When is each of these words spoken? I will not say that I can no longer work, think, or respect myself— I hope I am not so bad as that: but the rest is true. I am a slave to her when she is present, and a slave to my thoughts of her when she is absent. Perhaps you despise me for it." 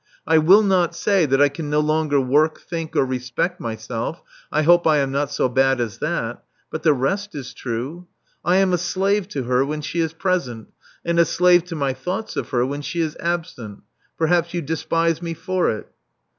I 0.25 0.39
will 0.39 0.63
not 0.63 0.95
say 0.95 1.27
that 1.27 1.39
I 1.39 1.47
can 1.49 1.69
no 1.69 1.79
longer 1.79 2.19
work, 2.19 2.59
think, 2.59 2.95
or 2.95 3.05
respect 3.05 3.59
myself— 3.59 4.23
I 4.51 4.63
hope 4.63 4.87
I 4.87 4.97
am 4.97 5.11
not 5.11 5.31
so 5.31 5.47
bad 5.47 5.79
as 5.79 5.99
that: 5.99 6.43
but 6.71 6.81
the 6.81 6.91
rest 6.95 7.35
is 7.35 7.53
true. 7.53 8.07
I 8.43 8.55
am 8.55 8.73
a 8.73 8.79
slave 8.79 9.27
to 9.27 9.43
her 9.43 9.63
when 9.63 9.81
she 9.81 9.99
is 9.99 10.13
present, 10.13 10.69
and 11.05 11.19
a 11.19 11.25
slave 11.25 11.65
to 11.65 11.75
my 11.75 11.93
thoughts 11.93 12.35
of 12.35 12.49
her 12.49 12.65
when 12.65 12.81
she 12.81 12.99
is 12.99 13.15
absent. 13.19 13.83
Perhaps 14.17 14.55
you 14.55 14.63
despise 14.63 15.21
me 15.21 15.35
for 15.35 15.69
it." 15.69 15.87